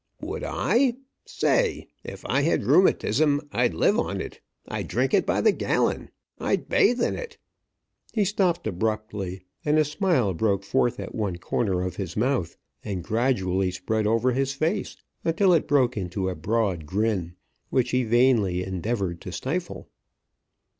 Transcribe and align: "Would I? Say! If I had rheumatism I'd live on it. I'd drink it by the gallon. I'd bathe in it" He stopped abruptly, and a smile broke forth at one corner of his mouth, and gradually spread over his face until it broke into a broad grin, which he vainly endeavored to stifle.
"Would 0.19 0.43
I? 0.43 0.95
Say! 1.25 1.87
If 2.03 2.25
I 2.25 2.41
had 2.41 2.63
rheumatism 2.63 3.39
I'd 3.51 3.75
live 3.75 3.99
on 3.99 4.19
it. 4.19 4.39
I'd 4.67 4.87
drink 4.87 5.13
it 5.13 5.27
by 5.27 5.41
the 5.41 5.51
gallon. 5.51 6.09
I'd 6.39 6.67
bathe 6.67 6.99
in 7.03 7.15
it" 7.15 7.37
He 8.15 8.25
stopped 8.25 8.65
abruptly, 8.65 9.43
and 9.63 9.77
a 9.77 9.85
smile 9.85 10.33
broke 10.33 10.63
forth 10.63 10.99
at 10.99 11.13
one 11.13 11.35
corner 11.37 11.83
of 11.83 11.97
his 11.97 12.17
mouth, 12.17 12.57
and 12.83 13.03
gradually 13.03 13.69
spread 13.69 14.07
over 14.07 14.31
his 14.31 14.53
face 14.53 14.97
until 15.23 15.53
it 15.53 15.67
broke 15.67 15.95
into 15.95 16.29
a 16.29 16.35
broad 16.35 16.87
grin, 16.87 17.35
which 17.69 17.91
he 17.91 18.03
vainly 18.03 18.63
endeavored 18.63 19.21
to 19.21 19.31
stifle. 19.31 19.87